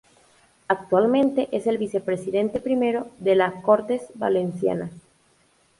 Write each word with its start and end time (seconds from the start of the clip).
Actualmente 0.67 1.47
es 1.55 1.67
el 1.67 1.77
Vicepresidente 1.77 2.59
primero 2.59 3.09
de 3.19 3.35
la 3.35 3.61
Cortes 3.61 4.07
Valencianas. 4.15 4.89